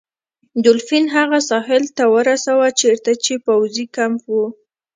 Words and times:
دولفین 0.65 1.05
هغه 1.15 1.39
ساحل 1.49 1.83
ته 1.95 2.03
ورساوه 2.15 2.67
چیرته 2.79 3.11
چې 3.23 3.33
پوځي 3.45 3.85
کمپ 3.95 4.23
و. 4.29 4.35